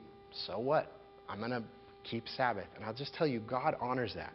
[0.47, 0.91] so what?
[1.27, 1.63] I'm going to
[2.03, 2.67] keep Sabbath.
[2.75, 4.33] And I'll just tell you, God honors that.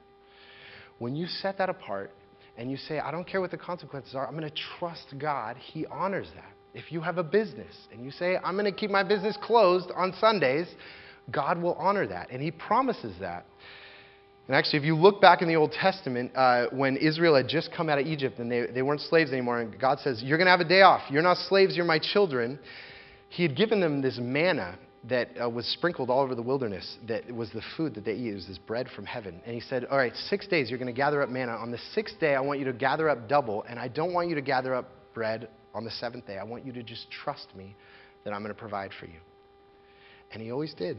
[0.98, 2.12] When you set that apart
[2.56, 5.56] and you say, I don't care what the consequences are, I'm going to trust God,
[5.56, 6.52] He honors that.
[6.74, 9.90] If you have a business and you say, I'm going to keep my business closed
[9.94, 10.68] on Sundays,
[11.30, 12.30] God will honor that.
[12.30, 13.44] And He promises that.
[14.46, 17.70] And actually, if you look back in the Old Testament, uh, when Israel had just
[17.72, 20.46] come out of Egypt and they, they weren't slaves anymore, and God says, You're going
[20.46, 21.02] to have a day off.
[21.10, 22.58] You're not slaves, you're my children.
[23.28, 24.76] He had given them this manna
[25.08, 28.32] that uh, was sprinkled all over the wilderness that was the food that they eat.
[28.32, 29.40] It was this bread from heaven.
[29.46, 31.52] And he said, All right, six days you're going to gather up manna.
[31.52, 34.28] On the sixth day, I want you to gather up double, and I don't want
[34.28, 36.38] you to gather up bread on the seventh day.
[36.38, 37.76] I want you to just trust me
[38.24, 39.20] that I'm going to provide for you.
[40.32, 40.98] And he always did.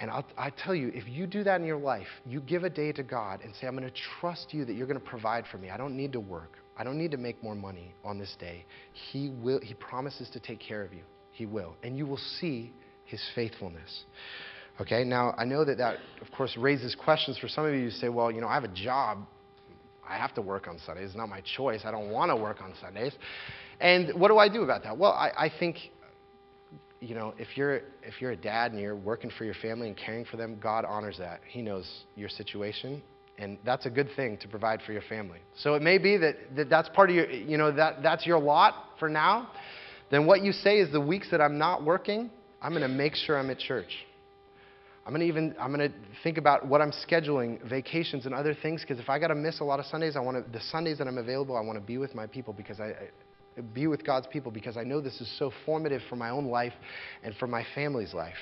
[0.00, 2.70] And I'll, I tell you, if you do that in your life, you give a
[2.70, 5.44] day to God and say, I'm going to trust you that you're going to provide
[5.50, 5.70] for me.
[5.70, 6.58] I don't need to work.
[6.76, 8.64] I don't need to make more money on this day.
[8.92, 11.02] He, will, he promises to take care of you.
[11.30, 11.76] He will.
[11.82, 12.72] And you will see
[13.04, 14.04] his faithfulness.
[14.80, 17.90] Okay, now I know that that, of course, raises questions for some of you who
[17.90, 19.18] say, well, you know, I have a job.
[20.08, 21.08] I have to work on Sundays.
[21.08, 21.82] It's not my choice.
[21.84, 23.12] I don't want to work on Sundays.
[23.80, 24.96] And what do I do about that?
[24.96, 25.76] Well, I, I think,
[27.00, 29.96] you know, if you're, if you're a dad and you're working for your family and
[29.96, 31.40] caring for them, God honors that.
[31.48, 33.02] He knows your situation.
[33.36, 35.40] And that's a good thing to provide for your family.
[35.56, 38.38] So it may be that, that that's part of your, you know, that, that's your
[38.38, 39.48] lot for now.
[40.10, 42.30] Then what you say is the weeks that I'm not working,
[42.62, 43.90] I'm going to make sure I'm at church.
[45.06, 48.54] I'm going to even I'm going to think about what I'm scheduling, vacations and other
[48.54, 50.64] things because if I got to miss a lot of Sundays, I want to the
[50.64, 52.86] Sundays that I'm available, I want to be with my people because I,
[53.56, 56.46] I be with God's people because I know this is so formative for my own
[56.46, 56.72] life
[57.22, 58.34] and for my family's life.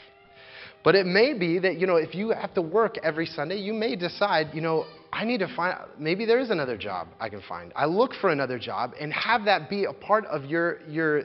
[0.85, 3.73] But it may be that, you know, if you have to work every Sunday, you
[3.73, 7.43] may decide, you know, I need to find, maybe there is another job I can
[7.49, 7.73] find.
[7.77, 11.23] I look for another job and have that be a part of your, your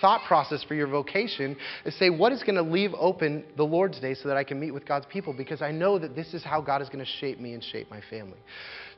[0.00, 4.00] thought process for your vocation is say, what is going to leave open the Lord's
[4.00, 5.32] Day so that I can meet with God's people?
[5.32, 7.90] Because I know that this is how God is going to shape me and shape
[7.90, 8.38] my family.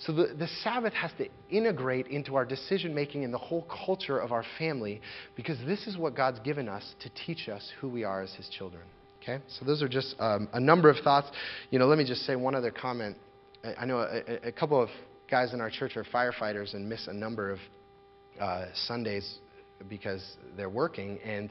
[0.01, 4.19] So the, the Sabbath has to integrate into our decision making and the whole culture
[4.19, 5.01] of our family
[5.35, 8.49] because this is what God's given us to teach us who we are as His
[8.49, 8.83] children.
[9.23, 9.43] Okay?
[9.49, 11.29] So those are just um, a number of thoughts.
[11.71, 13.17] You know, let me just say one other comment.
[13.65, 14.89] I, I know a, a, couple of
[15.31, 17.59] guys in our church are firefighters and miss a number of
[18.41, 19.39] uh, Sundays
[19.89, 21.19] because they're working.
[21.25, 21.51] And,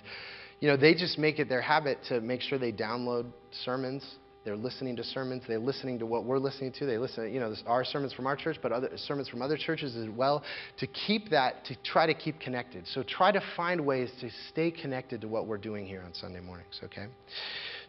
[0.60, 3.26] you know, they just make it their habit to make sure they download
[3.64, 4.04] sermons.
[4.44, 5.44] They're listening to sermons.
[5.46, 6.86] They're listening to what we're listening to.
[6.86, 9.98] They listen, you know, our sermons from our church, but other sermons from other churches
[9.98, 10.42] as well,
[10.78, 12.88] to keep that, to try to keep connected.
[12.88, 16.40] So try to find ways to stay connected to what we're doing here on Sunday
[16.40, 17.08] mornings, okay?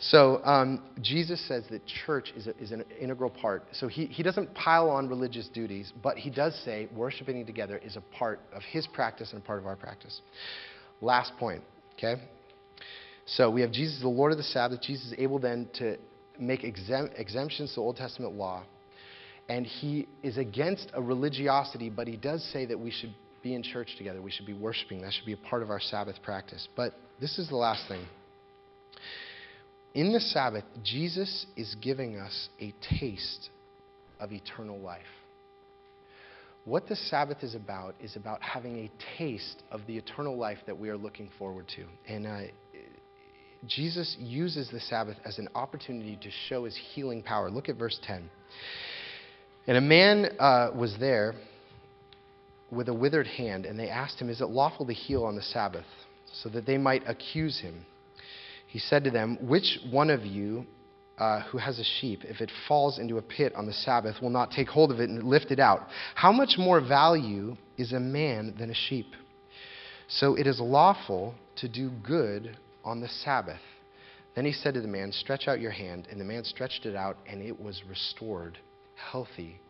[0.01, 3.65] So um, Jesus says that church is, a, is an integral part.
[3.73, 7.97] So he, he doesn't pile on religious duties, but he does say worshiping together is
[7.97, 10.21] a part of his practice and a part of our practice.
[11.01, 11.63] Last point,
[11.95, 12.23] okay?
[13.27, 14.81] So we have Jesus, the Lord of the Sabbath.
[14.83, 15.97] Jesus is able then to
[16.39, 18.65] make exemp- exemptions to Old Testament law.
[19.49, 23.63] And he is against a religiosity, but he does say that we should be in
[23.63, 24.23] church together.
[24.23, 25.01] We should be worshiping.
[25.03, 26.69] That should be a part of our Sabbath practice.
[26.77, 28.07] But this is the last thing.
[29.95, 33.51] In the Sabbath, Jesus is giving us a taste
[34.21, 35.03] of eternal life.
[36.65, 40.79] What the Sabbath is about is about having a taste of the eternal life that
[40.79, 41.87] we are looking forward to.
[42.07, 42.41] And uh,
[43.67, 47.51] Jesus uses the Sabbath as an opportunity to show his healing power.
[47.51, 48.29] Look at verse 10.
[49.67, 51.35] And a man uh, was there
[52.71, 55.43] with a withered hand, and they asked him, Is it lawful to heal on the
[55.43, 55.87] Sabbath?
[56.43, 57.87] So that they might accuse him.
[58.69, 60.67] He said to them, Which one of you
[61.19, 64.31] uh, who has a sheep, if it falls into a pit on the Sabbath, will
[64.31, 65.89] not take hold of it and lift it out?
[66.15, 69.07] How much more value is a man than a sheep?
[70.07, 73.61] So it is lawful to do good on the Sabbath.
[74.35, 76.07] Then he said to the man, Stretch out your hand.
[76.11, 78.59] And the man stretched it out, and it was restored,
[78.95, 79.61] healthy,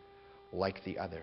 [0.53, 1.23] like the other.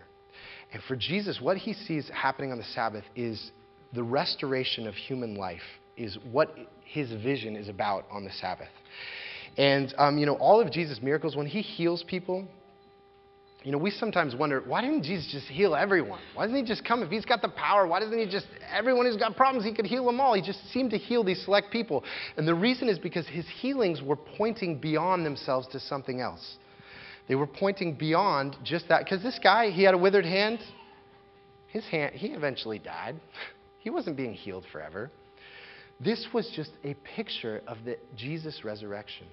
[0.74, 3.52] And for Jesus, what he sees happening on the Sabbath is
[3.94, 5.62] the restoration of human life,
[5.98, 8.70] is what his vision is about on the Sabbath.
[9.58, 12.48] And, um, you know, all of Jesus' miracles, when he heals people,
[13.64, 16.20] you know, we sometimes wonder, why didn't Jesus just heal everyone?
[16.36, 17.02] Why doesn't he just come?
[17.02, 19.88] If he's got the power, why doesn't he just, everyone who's got problems, he could
[19.88, 20.36] heal them all.
[20.36, 22.04] He just seemed to heal these select people.
[22.38, 26.58] And the reason is because his healings were pointing beyond themselves to something else.
[27.28, 29.04] They were pointing beyond just that.
[29.04, 30.60] Because this guy, he had a withered hand.
[31.68, 33.16] His hand, he eventually died.
[33.80, 35.12] He wasn't being healed forever.
[36.00, 39.28] This was just a picture of the Jesus resurrection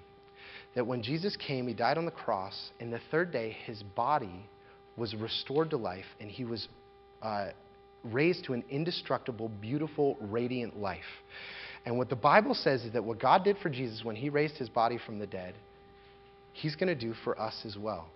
[0.74, 4.48] that when Jesus came, he died on the cross, and the third day, his body
[4.96, 6.68] was restored to life, and he was
[7.22, 7.48] uh,
[8.04, 11.00] raised to an indestructible, beautiful, radiant life.
[11.84, 14.56] And what the Bible says is that what God did for Jesus when he raised
[14.56, 15.54] his body from the dead,
[16.52, 18.08] he's going to do for us as well.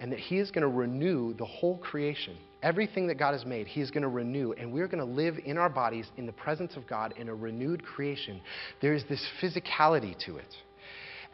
[0.00, 2.36] And that he is going to renew the whole creation.
[2.62, 4.52] Everything that God has made, he is going to renew.
[4.52, 7.34] And we're going to live in our bodies in the presence of God in a
[7.34, 8.40] renewed creation.
[8.80, 10.56] There is this physicality to it.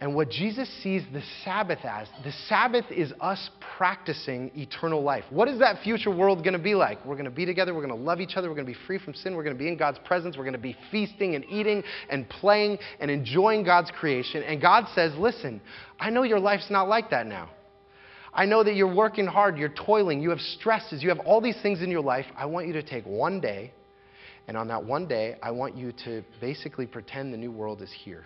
[0.00, 5.24] And what Jesus sees the Sabbath as, the Sabbath is us practicing eternal life.
[5.28, 7.04] What is that future world going to be like?
[7.04, 8.86] We're going to be together, we're going to love each other, we're going to be
[8.86, 11.34] free from sin, we're going to be in God's presence, we're going to be feasting
[11.34, 14.42] and eating and playing and enjoying God's creation.
[14.42, 15.60] And God says, Listen,
[15.98, 17.50] I know your life's not like that now.
[18.32, 21.60] I know that you're working hard, you're toiling, you have stresses, you have all these
[21.62, 22.26] things in your life.
[22.36, 23.72] I want you to take one day,
[24.46, 27.92] and on that one day, I want you to basically pretend the new world is
[28.04, 28.24] here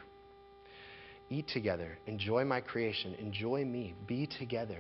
[1.31, 4.79] eat together, enjoy my creation, enjoy me, be together.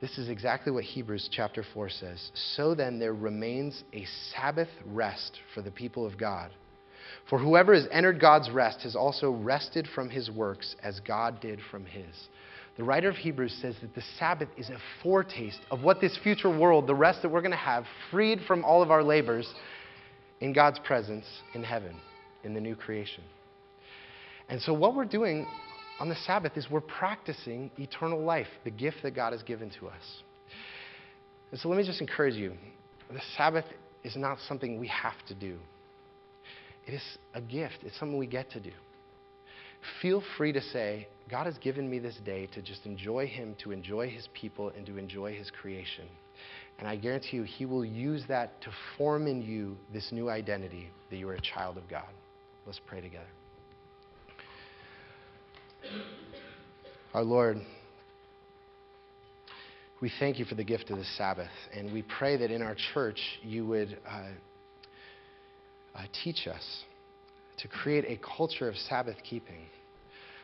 [0.00, 2.30] This is exactly what Hebrews chapter 4 says.
[2.34, 6.50] So then, there remains a Sabbath rest for the people of God.
[7.30, 11.60] For whoever has entered God's rest has also rested from his works as God did
[11.70, 12.28] from his.
[12.76, 16.50] The writer of Hebrews says that the Sabbath is a foretaste of what this future
[16.50, 19.48] world, the rest that we're going to have, freed from all of our labors
[20.40, 21.96] in God's presence in heaven,
[22.42, 23.22] in the new creation.
[24.48, 25.46] And so, what we're doing
[26.00, 29.86] on the Sabbath is we're practicing eternal life, the gift that God has given to
[29.86, 30.22] us.
[31.52, 32.54] And so, let me just encourage you
[33.10, 33.64] the Sabbath
[34.02, 35.58] is not something we have to do,
[36.86, 38.72] it is a gift, it's something we get to do.
[40.00, 43.72] Feel free to say, God has given me this day to just enjoy Him, to
[43.72, 46.06] enjoy His people, and to enjoy His creation.
[46.78, 50.90] And I guarantee you, He will use that to form in you this new identity
[51.10, 52.08] that you are a child of God.
[52.66, 53.24] Let's pray together.
[57.12, 57.58] Our Lord,
[60.00, 62.76] we thank you for the gift of the Sabbath, and we pray that in our
[62.92, 64.22] church you would uh,
[65.94, 66.64] uh, teach us
[67.58, 69.66] to create a culture of Sabbath keeping.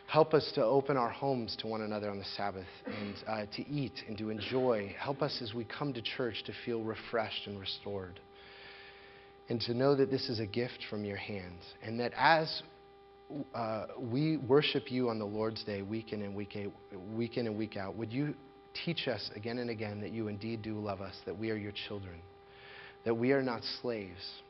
[0.07, 3.69] Help us to open our homes to one another on the Sabbath and uh, to
[3.69, 4.95] eat and to enjoy.
[4.99, 8.19] Help us as we come to church to feel refreshed and restored.
[9.49, 11.59] And to know that this is a gift from your hand.
[11.83, 12.63] And that as
[13.55, 16.73] uh, we worship you on the Lord's Day, week in and week, eight,
[17.15, 17.95] week in and week out.
[17.97, 18.35] Would you
[18.85, 21.73] teach us again and again that you indeed do love us, that we are your
[21.89, 22.17] children,
[23.05, 24.43] that we are not slaves,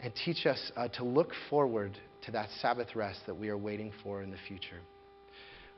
[0.00, 3.92] and teach us uh, to look forward to that Sabbath rest that we are waiting
[4.02, 4.80] for in the future.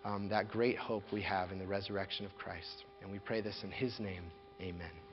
[0.05, 2.85] Um, that great hope we have in the resurrection of Christ.
[3.03, 4.25] And we pray this in his name.
[4.61, 5.08] Amen.